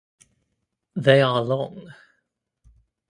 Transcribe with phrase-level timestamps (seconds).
[0.95, 1.93] They are long.